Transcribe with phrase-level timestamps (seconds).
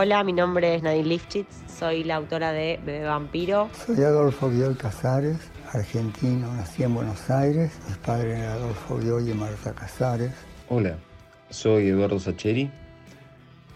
[0.00, 3.68] Hola, mi nombre es Nadine Lifchitz, soy la autora de Bebé Vampiro.
[3.84, 5.38] Soy Adolfo Bioy Casares,
[5.72, 7.72] argentino, nací en Buenos Aires.
[7.88, 10.30] Mis padres eran Adolfo Bioy y Marta Casares.
[10.68, 10.98] Hola,
[11.50, 12.70] soy Eduardo Sacheri,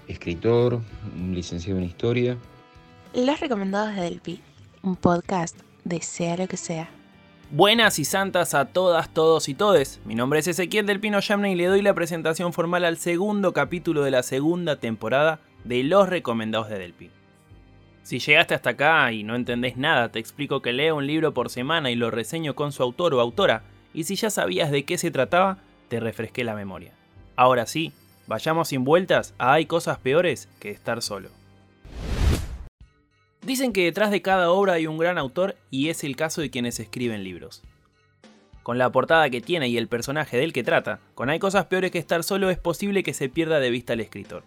[0.06, 0.80] escritor,
[1.16, 2.39] licenciado en historia.
[3.15, 4.41] Los recomendados de Delpi,
[4.83, 6.89] un podcast de sea lo que sea.
[7.51, 10.01] Buenas y santas a todas, todos y todes.
[10.04, 13.53] Mi nombre es Ezequiel del Pino Yamne y le doy la presentación formal al segundo
[13.53, 17.10] capítulo de la segunda temporada de Los Recomendados de Delpi.
[18.02, 21.51] Si llegaste hasta acá y no entendés nada, te explico que leo un libro por
[21.51, 23.62] semana y lo reseño con su autor o autora,
[23.95, 26.93] y si ya sabías de qué se trataba, te refresqué la memoria.
[27.37, 27.93] Ahora sí,
[28.27, 31.29] vayamos sin vueltas a Hay cosas peores que estar solo.
[33.43, 36.51] Dicen que detrás de cada obra hay un gran autor y es el caso de
[36.51, 37.63] quienes escriben libros.
[38.63, 41.91] Con la portada que tiene y el personaje del que trata, con Hay cosas peores
[41.91, 44.45] que estar solo es posible que se pierda de vista el escritor.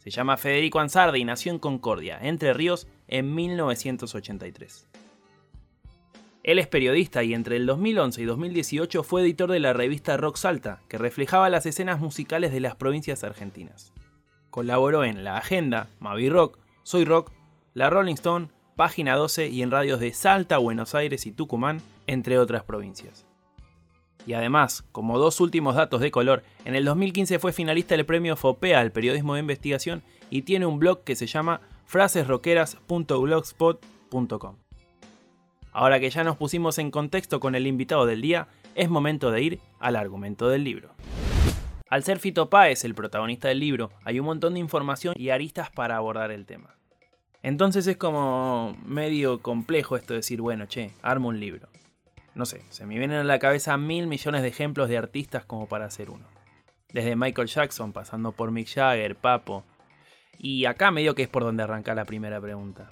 [0.00, 4.88] Se llama Federico Ansardi y nació en Concordia, Entre Ríos, en 1983.
[6.42, 10.36] Él es periodista y entre el 2011 y 2018 fue editor de la revista Rock
[10.36, 13.92] Salta, que reflejaba las escenas musicales de las provincias argentinas.
[14.50, 17.30] Colaboró en La Agenda, Mavi Rock, Soy Rock
[17.72, 22.38] la Rolling Stone, Página 12 y en radios de Salta, Buenos Aires y Tucumán, entre
[22.38, 23.29] otras provincias.
[24.26, 28.36] Y además, como dos últimos datos de color, en el 2015 fue finalista del premio
[28.36, 34.56] FOPEA al periodismo de investigación y tiene un blog que se llama frasesroqueras.blogspot.com.
[35.72, 39.42] Ahora que ya nos pusimos en contexto con el invitado del día, es momento de
[39.42, 40.90] ir al argumento del libro.
[41.88, 45.70] Al ser Fito Páez el protagonista del libro, hay un montón de información y aristas
[45.70, 46.76] para abordar el tema.
[47.42, 51.68] Entonces es como medio complejo esto de decir, bueno, che, armo un libro.
[52.40, 55.66] No sé, se me vienen a la cabeza mil millones de ejemplos de artistas como
[55.66, 56.24] para hacer uno.
[56.90, 59.62] Desde Michael Jackson, pasando por Mick Jagger, Papo.
[60.38, 62.88] Y acá medio que es por donde arranca la primera pregunta.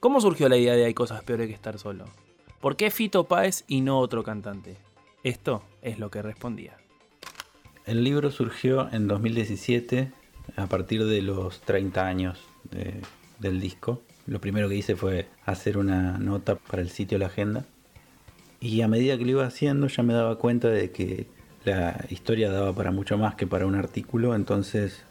[0.00, 2.06] ¿Cómo surgió la idea de hay cosas peores que estar solo?
[2.60, 4.78] ¿Por qué Fito Páez y no otro cantante?
[5.22, 6.76] Esto es lo que respondía.
[7.86, 10.10] El libro surgió en 2017
[10.56, 13.00] a partir de los 30 años de
[13.38, 14.02] del disco.
[14.26, 17.64] Lo primero que hice fue hacer una nota para el sitio La Agenda.
[18.60, 21.26] Y a medida que lo iba haciendo ya me daba cuenta de que
[21.64, 24.34] la historia daba para mucho más que para un artículo.
[24.34, 25.04] Entonces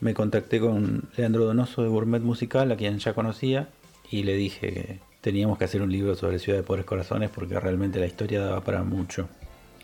[0.00, 3.68] me contacté con Leandro Donoso de Gourmet Musical, a quien ya conocía,
[4.10, 7.58] y le dije que teníamos que hacer un libro sobre Ciudad de Pobres Corazones porque
[7.58, 9.28] realmente la historia daba para mucho.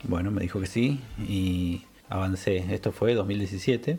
[0.04, 2.58] Bueno, me dijo que sí y avancé.
[2.72, 3.98] Esto fue 2017.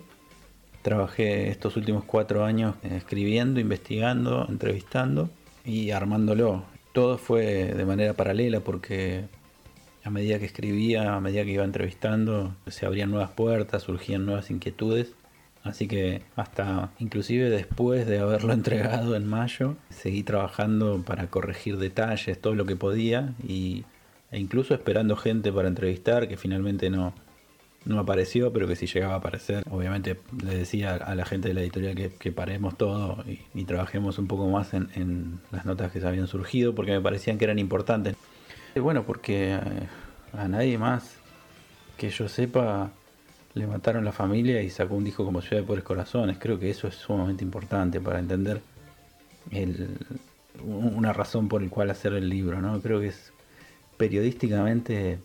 [0.81, 5.29] Trabajé estos últimos cuatro años escribiendo, investigando, entrevistando
[5.65, 6.63] y armándolo.
[6.93, 9.25] Todo fue de manera paralela porque
[10.03, 14.49] a medida que escribía, a medida que iba entrevistando, se abrían nuevas puertas, surgían nuevas
[14.51, 15.13] inquietudes.
[15.63, 22.39] Así que hasta inclusive después de haberlo entregado en mayo, seguí trabajando para corregir detalles,
[22.39, 23.85] todo lo que podía y,
[24.31, 27.13] e incluso esperando gente para entrevistar que finalmente no,
[27.85, 31.53] no apareció, pero que si llegaba a aparecer, obviamente le decía a la gente de
[31.53, 33.23] la editorial que, paremos todo
[33.53, 37.37] y, trabajemos un poco más en, las notas que se habían surgido, porque me parecían
[37.37, 38.15] que eran importantes.
[38.75, 39.59] Bueno, porque eh,
[40.33, 41.15] a, nadie más
[41.97, 42.91] que yo sepa
[43.53, 46.37] le mataron la familia y sacó un disco como Ciudad de Pobres Corazones.
[46.39, 48.61] Creo que eso es sumamente importante para entender
[50.63, 52.81] una razón por el cual hacer el libro, ¿no?
[52.81, 53.31] Creo que es
[53.97, 55.19] periodísticamente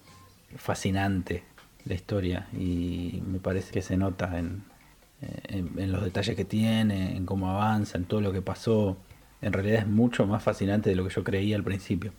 [0.57, 1.43] fascinante
[1.89, 4.63] la historia y me parece que se nota en,
[5.91, 8.97] los detalles que tiene, en cómo avanza, en todo lo que pasó.
[9.41, 12.13] En realidad es mucho más fascinante de lo que yo creía al principio.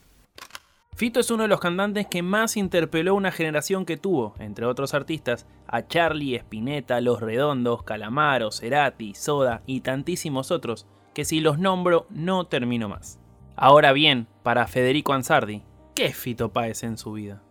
[0.95, 4.93] Fito es uno de los cantantes que más interpeló una generación que tuvo, entre otros
[4.93, 11.57] artistas, a Charlie, Spinetta, Los Redondos, Calamaro, Cerati, Soda y tantísimos otros, que si los
[11.57, 13.17] nombro no termino más.
[13.55, 15.63] Ahora bien, para Federico Ansardi,
[15.95, 17.43] ¿qué es Fito Páez en su vida?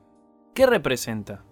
[0.52, 1.42] ¿Qué representa?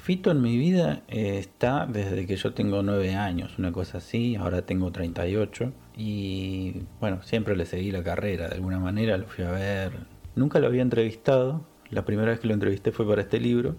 [0.00, 4.34] Fito en mi vida eh, está desde que yo tengo 9 años, una cosa así,
[4.34, 9.44] ahora tengo 38 y bueno, siempre le seguí la carrera, de alguna manera lo fui
[9.44, 9.92] a ver.
[10.34, 13.76] Nunca lo había entrevistado, la primera vez que lo entrevisté fue para este libro,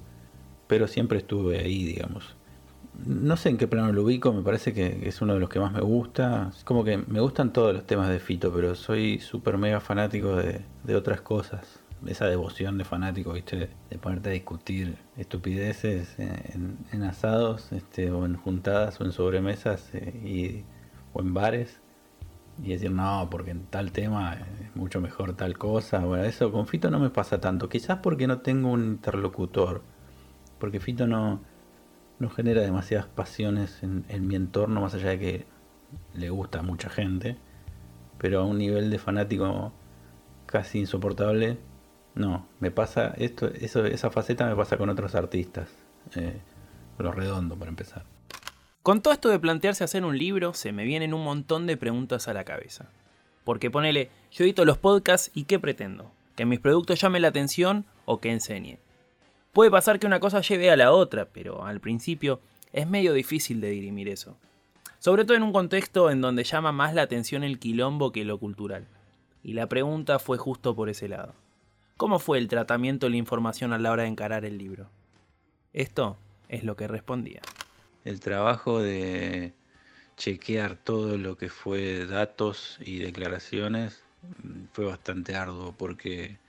[0.67, 2.35] pero siempre estuve ahí, digamos.
[3.03, 5.59] No sé en qué plano lo ubico, me parece que es uno de los que
[5.59, 6.51] más me gusta.
[6.65, 10.61] Como que me gustan todos los temas de Fito, pero soy súper mega fanático de,
[10.83, 13.69] de otras cosas esa devoción de fanático, ¿viste?
[13.89, 20.21] De ponerte a discutir estupideces en, asados, este, o en juntadas, o en sobremesas, eh,
[20.23, 20.63] y,
[21.13, 21.79] o en bares,
[22.63, 25.99] y decir, no, porque en tal tema es mucho mejor tal cosa.
[25.99, 27.69] Bueno, eso con Fito no me pasa tanto.
[27.69, 29.83] Quizás porque no tengo un interlocutor,
[30.59, 31.41] porque Fito no,
[32.19, 35.45] no genera demasiadas pasiones en, en mi entorno, más allá de que
[36.13, 37.37] le gusta a mucha gente,
[38.17, 39.73] pero a un nivel de fanático
[40.45, 41.57] casi insoportable,
[42.15, 45.69] no, me pasa esto, esa faceta me pasa con otros artistas,
[46.15, 46.39] eh,
[46.97, 48.03] los redondo para empezar.
[48.83, 52.27] Con todo esto de plantearse hacer un libro, se me vienen un montón de preguntas
[52.27, 52.89] a la cabeza.
[53.43, 56.11] Porque ponele, yo edito los podcasts y ¿qué pretendo?
[56.35, 58.79] ¿Que mis productos llamen la atención o que enseñe?
[59.53, 62.39] Puede pasar que una cosa lleve a la otra, pero al principio
[62.73, 64.37] es medio difícil de dirimir eso.
[64.99, 68.37] Sobre todo en un contexto en donde llama más la atención el quilombo que lo
[68.37, 68.87] cultural.
[69.43, 71.33] Y la pregunta fue justo por ese lado.
[72.01, 74.89] ¿Cómo fue el tratamiento de la información a la hora de encarar el libro?
[75.71, 76.17] Esto
[76.49, 77.41] es lo que respondía.
[78.05, 79.53] El trabajo de
[80.17, 84.01] chequear todo lo que fue datos y declaraciones
[84.41, 86.39] mm, fue bastante arduo porque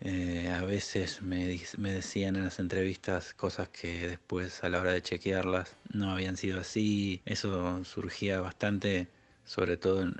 [0.00, 5.02] eh, a veces me, decían en las entrevistas cosas que después a la hora de
[5.02, 7.20] chequearlas no habían sido así.
[7.26, 9.08] Eso surgía bastante,
[9.44, 10.10] sobre todo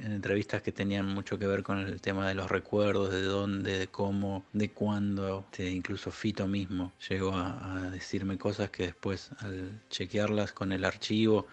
[0.00, 3.78] en, entrevistas que tenían mucho que ver con el tema de los recuerdos, de dónde,
[3.78, 5.46] de cómo, de cuándo.
[5.50, 10.84] Este, incluso Fito mismo llegó a, a decirme cosas que después al chequearlas con el
[10.84, 11.46] archivo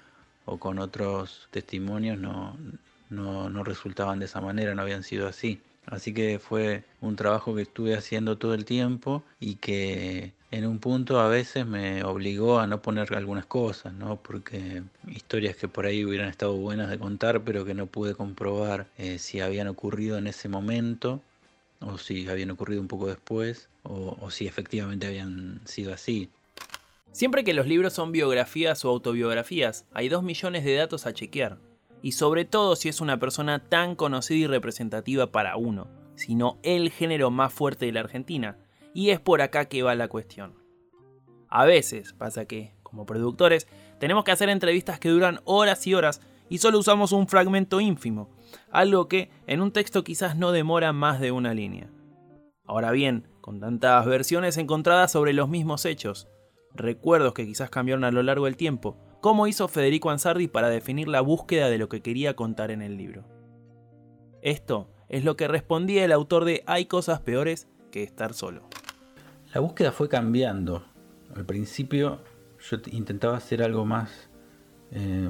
[0.46, 2.58] o con otros testimonios no,
[3.10, 5.62] no, no resultaban de esa manera, no habían sido así.
[5.88, 10.80] Así que fue un trabajo que estuve haciendo todo el tiempo y que en un
[10.80, 14.18] punto a veces me obligó a no poner algunas cosas, ¿no?
[14.18, 18.88] Porque historias que por ahí hubieran estado buenas de contar, pero que no pude comprobar
[18.98, 21.22] eh, si habían ocurrido en ese momento
[21.82, 26.30] o si habían ocurrido un poco después o, o si efectivamente habían sido así.
[27.12, 31.58] Siempre que los libros son biografías o autobiografías, hay dos millones de datos a chequear
[32.02, 36.92] y sobre todo si es una persona tan conocida y representativa para uno, sino el
[36.92, 38.58] género más fuerte de la Argentina,
[38.94, 40.56] y es por acá que va la cuestión.
[41.50, 43.68] A veces pasa que, como productores,
[44.00, 48.30] tenemos que hacer entrevistas que duran horas y horas y solo usamos un fragmento ínfimo,
[48.72, 51.90] algo que en un texto quizás no demora más de una línea.
[52.66, 56.28] Ahora bien, con tantas versiones encontradas sobre los mismos hechos,
[56.74, 61.08] recuerdos que quizás cambiaron a lo largo del tiempo, cómo hizo Federico Ansardi para definir
[61.08, 63.24] la búsqueda de lo que quería contar en el libro.
[64.44, 68.70] Esto es lo que respondía el autor de Hay cosas peores que estar solo.
[69.52, 70.86] La búsqueda fue cambiando.
[71.36, 72.20] Al principio
[72.70, 74.30] yo intentaba hacer algo más,
[74.92, 75.28] eh,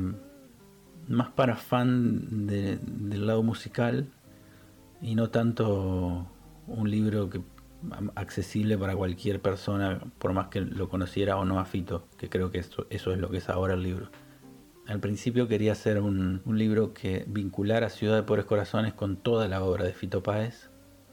[1.08, 4.12] más para fan del lado musical
[5.02, 6.28] y no tanto
[6.68, 7.40] un libro que
[8.16, 12.52] accesible para cualquier persona, por más que lo conociera o no a Fito, que creo
[12.52, 14.10] que eso, eso es lo que es ahora el libro.
[14.88, 19.64] Al principio quería hacer un, libro que vinculara Ciudad de Pobres Corazones con toda la
[19.64, 20.70] obra de Fito Páez,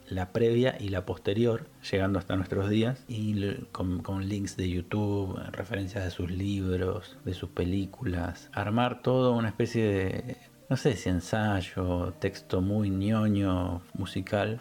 [0.08, 5.38] la previa y la posterior, llegando hasta nuestros días, y con, con, links de YouTube,
[5.52, 10.36] referencias de sus libros, de sus películas, armar todo una especie de,
[10.68, 14.60] no sé si ensayo, texto muy ñoño, musical,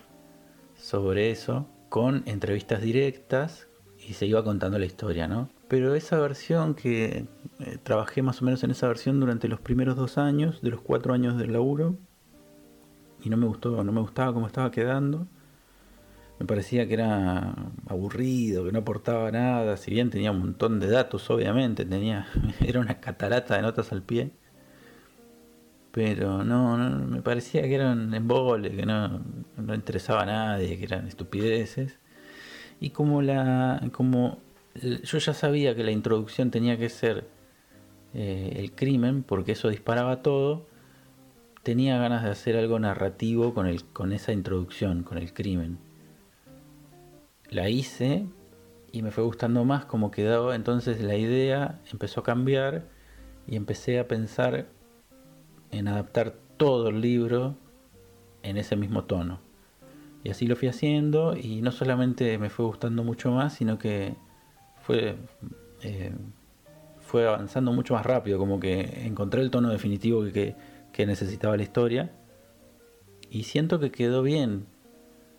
[0.76, 3.68] sobre eso, con entrevistas directas
[4.00, 5.50] y se iba contando la historia, ¿no?
[5.68, 7.26] Pero esa versión que
[7.60, 10.80] eh, trabajé más o menos en esa versión durante los primeros dos años, de los
[10.80, 11.98] cuatro años del laburo,
[13.22, 15.28] y no me gustó, no me gustaba cómo estaba quedando.
[16.40, 17.56] Me parecía que era
[17.88, 22.26] aburrido, que no aportaba nada, si bien tenía un montón de datos, obviamente, tenía,
[22.62, 24.32] era una catarata de notas al pie
[25.92, 29.22] pero no, no, me parecía que eran embole, que no,
[29.58, 32.00] no interesaba a nadie, que eran estupideces.
[32.80, 34.40] Y como la, como
[34.76, 37.28] yo ya sabía que la introducción tenía que ser
[38.14, 40.66] eh, el crimen, porque eso disparaba todo,
[41.64, 45.78] tenía ganas de hacer algo narrativo con, el, con esa introducción, con el crimen.
[47.50, 48.26] La hice
[48.94, 52.86] y me fue gustando más como quedaba, entonces la idea empezó a cambiar
[53.46, 54.68] y empecé a pensar
[55.72, 57.56] en adaptar todo el libro
[58.44, 59.40] en ese mismo tono.
[60.24, 64.16] Y así lo fui haciendo y no solamente me fue gustando mucho más, sino que
[64.82, 65.16] fue,
[65.82, 66.14] eh,
[67.00, 70.56] fue avanzando mucho más rápido, como que encontré el tono definitivo que,
[70.94, 72.12] que, necesitaba la historia.
[73.32, 74.68] Y siento que quedó bien,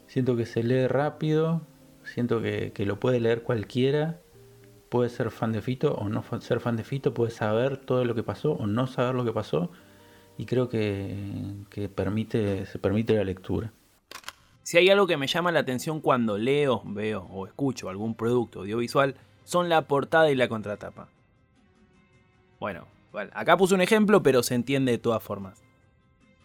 [0.09, 1.62] siento que se lee rápido,
[2.03, 4.19] siento que, que lo puede leer cualquiera,
[4.89, 8.15] puede ser fan de Fito o no ser fan de Fito, puede saber todo lo
[8.15, 9.71] que pasó o no saber lo que pasó
[10.37, 13.73] y creo que, permite, se permite la lectura.
[14.62, 18.61] Si hay algo que me llama la atención cuando leo, veo o escucho algún producto
[18.61, 21.09] audiovisual, son la portada y la contratapa.
[22.61, 22.87] Bueno,
[23.35, 25.62] acá puse un ejemplo, pero se entiende de todas formas.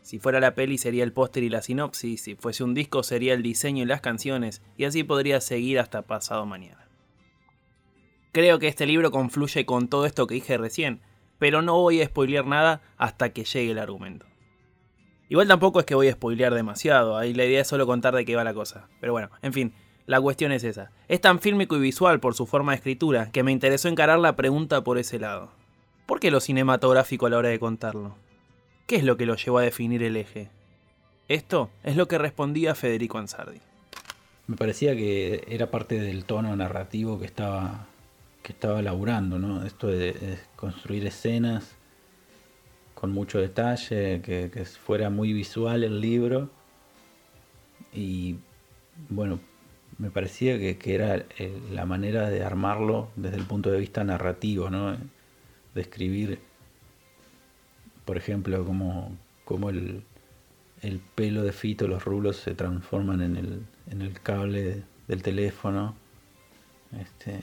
[0.01, 3.33] Si fuera la peli sería el póster y la sinopsis, si fuese un disco sería
[3.33, 6.87] el diseño y las canciones, y así podría seguir hasta pasado mañana.
[8.31, 11.01] Creo que este libro confluye con todo esto que dije recién,
[11.39, 14.25] pero no voy a spoilear nada hasta que llegue el argumento.
[15.29, 18.25] Igual tampoco es que voy a spoilear demasiado, ahí la idea es solo contar de
[18.25, 18.87] qué va la cosa.
[19.01, 19.73] Pero bueno, en fin,
[20.05, 20.91] la cuestión es esa.
[21.09, 24.37] Es tan fílmico y visual por su forma de escritura que me interesó encarar la
[24.37, 25.51] pregunta por ese lado.
[26.05, 28.15] ¿Por qué lo cinematográfico a la hora de contarlo?
[28.85, 30.49] ¿Qué es lo que lo llevó a definir el eje?
[31.27, 33.59] Esto es lo que respondía Federico Ansardi.
[34.47, 37.87] Me parecía que era parte del tono narrativo que estaba,
[38.47, 39.65] que estaba laburando, ¿no?
[39.65, 41.75] Esto de, construir escenas
[42.93, 46.49] con mucho detalle, que, que, fuera muy visual el libro.
[47.91, 48.37] Y
[49.09, 49.41] bueno,
[49.97, 54.69] me parecía que, era eh, la manera de armarlo desde el punto de vista narrativo,
[54.69, 54.95] ¿no?
[55.75, 56.39] De escribir,
[58.05, 59.13] por ejemplo, cómo,
[59.43, 60.03] cómo el,
[60.83, 65.95] el pelo de Fito, los rulos se transforman en el, en el cable del teléfono.
[66.97, 67.41] Este,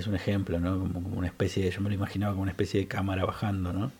[0.00, 0.78] es un ejemplo, ¿no?
[0.78, 3.92] Como, una especie de, yo me lo imaginaba como una especie de cámara bajando, ¿no?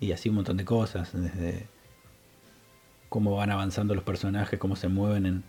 [0.00, 1.66] Y así un montón de cosas, desde
[3.08, 5.44] cómo van avanzando los personajes, cómo se mueven en,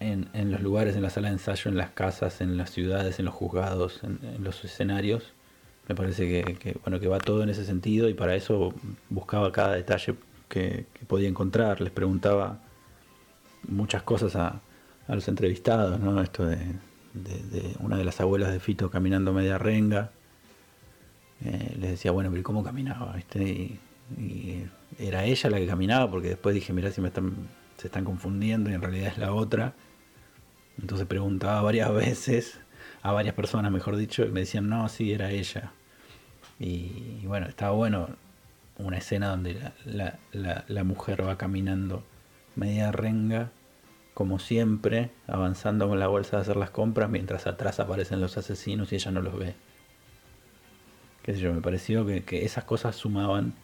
[0.00, 3.18] en, en los lugares, en la sala de ensayo, en las casas, en las ciudades,
[3.18, 5.32] en los juzgados, en, los escenarios.
[5.88, 8.74] Me parece que, que, bueno, que va todo en ese sentido y para eso
[9.10, 10.14] buscaba cada detalle
[10.48, 12.58] que, podía encontrar, les preguntaba
[13.66, 14.60] muchas cosas a,
[15.08, 16.20] los entrevistados, ¿no?
[16.20, 16.58] Esto de,
[17.80, 20.10] una de las abuelas de Fito caminando media renga.
[21.44, 23.16] Eh, les decía, bueno, pero ¿cómo caminaba?
[23.36, 23.78] Y,
[24.98, 27.34] era ella la que caminaba, porque después dije, mira si me están,
[27.76, 29.74] se están confundiendo y en realidad es la otra.
[30.80, 32.60] Entonces preguntaba varias veces,
[33.02, 35.72] a varias personas mejor dicho, y me decían, no, sí, era ella.
[36.58, 38.08] y bueno, estaba bueno
[38.78, 42.04] una escena donde la, mujer va caminando
[42.54, 43.50] media renga,
[44.18, 48.90] como siempre, avanzando con la bolsa de hacer las compras, mientras atrás aparecen los asesinos
[48.90, 49.54] y ella no los ve.
[51.22, 53.54] Qué sé yo, me pareció que, que esas cosas sumaban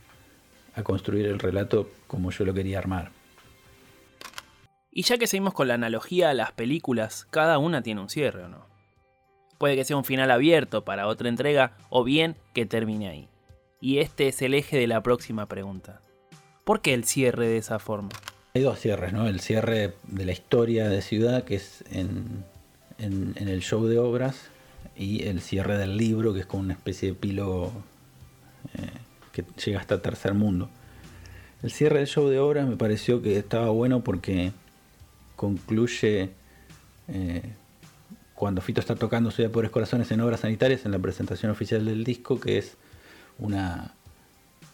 [0.77, 3.11] a construir el relato como yo lo quería armar.
[4.93, 8.45] Y ya que seguimos con la analogía a las películas, cada una tiene un cierre
[8.45, 8.69] o no.
[9.59, 13.29] Puede que sea un final abierto para otra entrega o bien que termine ahí.
[13.81, 16.01] Y este es el eje de la próxima pregunta.
[16.63, 18.11] ¿Por qué el cierre de esa forma?
[18.57, 19.27] Hay dos cierres, ¿no?
[19.27, 22.45] El cierre de la historia de ciudad, que es en,
[22.99, 24.43] el show de obras,
[24.95, 27.73] y el cierre del libro, que es como una especie de epílogo
[28.75, 28.91] eh,
[29.33, 30.71] que llega hasta tercer mundo.
[31.65, 34.53] El cierre del show de obras me pareció que estaba bueno porque
[35.35, 36.31] concluye
[37.09, 37.43] eh,
[38.37, 41.85] cuando Fito está tocando Ciudad de Pobres Corazones en Obras Sanitarias en la presentación oficial
[41.85, 42.77] del disco, que es
[43.37, 43.95] una,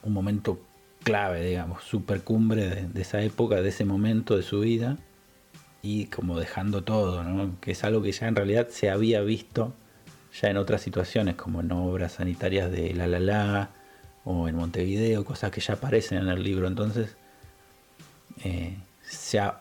[0.03, 0.61] un momento
[1.03, 4.99] clave, digamos, super cumbre de, esa época, de ese momento de su vida,
[5.83, 7.59] y como dejando todo, ¿no?
[7.61, 9.75] que es algo que ya en realidad se había visto
[10.41, 13.71] ya en otras situaciones, como en obras sanitarias de La La La
[14.25, 16.69] o en Montevideo, cosas que ya aparecen en el libro.
[16.69, 17.17] Entonces,
[18.45, 18.77] eh,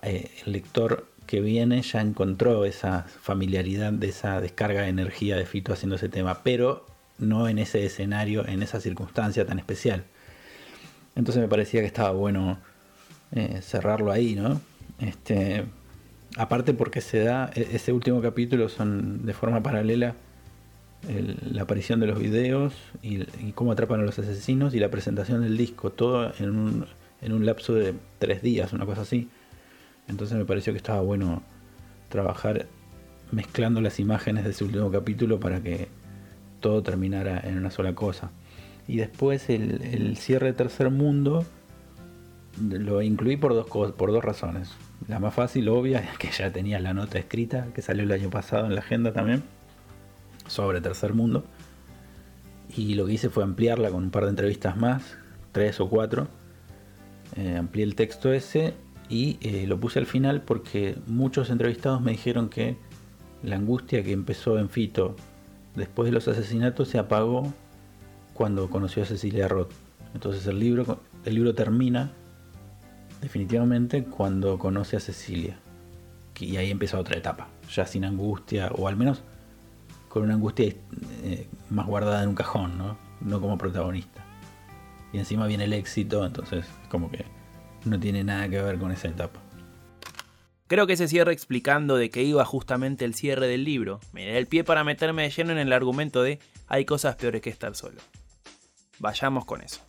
[0.04, 5.46] eh, el lector que viene ya encontró esa familiaridad de esa descarga de energía de
[5.46, 6.86] Fito haciendo ese tema, pero
[7.18, 10.06] no en ese escenario, en esa circunstancia tan especial.
[11.20, 12.60] Entonces me parecía que estaba bueno
[13.34, 14.62] eh, cerrarlo ahí, ¿no?
[15.00, 15.66] Este,
[16.38, 20.16] aparte porque se da, e-, ese último capítulo son de forma paralela
[21.52, 23.24] la aparición de los videos y,
[23.54, 26.86] cómo atrapan a los asesinos y la presentación del disco, todo en un,
[27.22, 29.28] en un lapso de tres días, una cosa así.
[30.08, 31.44] Entonces me pareció que estaba bueno
[32.08, 32.66] trabajar
[33.32, 35.90] mezclando las imágenes de ese último capítulo para que
[36.62, 38.32] todo terminara en una sola cosa.
[38.90, 41.46] Y después el, cierre de Tercer Mundo
[42.60, 44.72] lo incluí por dos, por dos razones.
[45.08, 48.32] La más fácil, obvia, es que ya tenía la nota escrita que salió el año
[48.32, 49.44] pasado en la agenda también
[50.48, 51.44] sobre Tercer Mundo.
[52.76, 55.04] Y lo que hice fue ampliarla con un par de entrevistas más,
[55.52, 56.28] tres o cuatro.
[57.36, 58.74] Eh, amplié el texto ese
[59.08, 62.76] y eh, lo puse al final porque muchos entrevistados me dijeron que
[63.44, 65.16] la angustia que empezó en Fito
[65.76, 67.54] después de los asesinatos se apagó
[68.40, 69.74] cuando conoció a Cecilia Roth.
[70.14, 72.14] Entonces el libro, el libro termina
[73.20, 75.60] definitivamente cuando conoce a Cecilia.
[76.40, 79.24] Y ahí empieza otra etapa, ya sin angustia, o al menos
[80.08, 80.74] con una angustia
[81.24, 82.98] eh, más guardada en un cajón, ¿no?
[83.20, 84.24] no como protagonista.
[85.12, 87.26] Y encima viene el éxito, entonces como que
[87.84, 89.42] no tiene nada que ver con esa etapa.
[90.68, 94.38] Creo que ese cierre explicando de que iba justamente el cierre del libro me da
[94.38, 97.76] el pie para meterme de lleno en el argumento de hay cosas peores que estar
[97.76, 98.00] solo.
[99.00, 99.82] Vayamos con eso.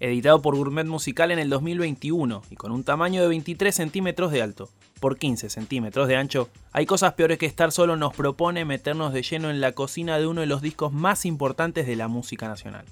[0.00, 4.42] editado por Gourmet Musical en el 2021 y con un tamaño de 23 centímetros de
[4.42, 4.68] alto
[4.98, 9.22] por 15 centímetros de ancho, Hay cosas peores que estar solo nos propone meternos de
[9.22, 12.84] lleno en la cocina de uno de los discos más importantes de la música nacional,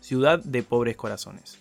[0.00, 1.60] Ciudad de Pobres Corazones.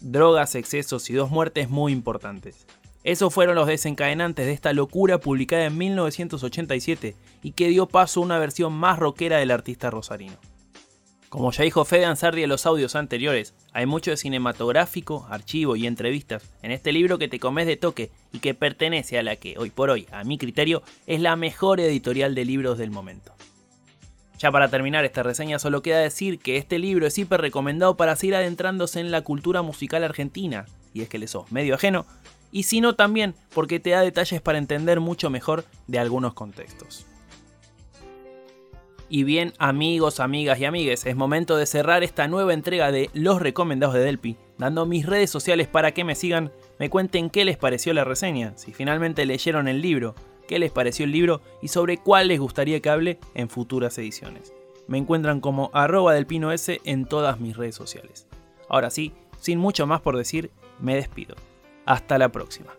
[0.00, 2.66] Drogas, excesos y dos muertes muy importantes.
[3.04, 8.24] Esos fueron los desencadenantes de esta locura publicada en 1987 y que dio paso a
[8.24, 10.36] una versión más rockera del artista rosarino.
[11.32, 15.86] Como ya dijo Fede Ansardi en los audios anteriores, hay mucho de cinematográfico, archivo y
[15.86, 19.56] entrevistas en este libro que te comes de toque y que pertenece a la que,
[19.56, 23.32] hoy por hoy, a mi criterio, es la mejor editorial de libros del momento.
[24.38, 28.14] Ya para terminar esta reseña solo queda decir que este libro es hiper recomendado para
[28.14, 32.04] seguir adentrándose en la cultura musical argentina, y es que le sos medio ajeno,
[32.50, 37.06] y si no también porque te da detalles para entender mucho mejor de algunos contextos.
[39.14, 43.42] Y bien, amigos, amigas y amigues, es momento de cerrar esta nueva entrega de Los
[43.42, 47.58] Recomendados de Delpi, dando mis redes sociales para que me sigan, me cuenten qué les
[47.58, 50.14] pareció la reseña, si finalmente leyeron el libro,
[50.48, 54.54] qué les pareció el libro y sobre cuál les gustaría que hable en futuras ediciones.
[54.86, 58.26] Me encuentran como arroba del pino S en todas mis redes sociales.
[58.66, 60.50] Ahora sí, sin mucho más por decir,
[60.80, 61.36] me despido.
[61.84, 62.72] Hasta la próxima.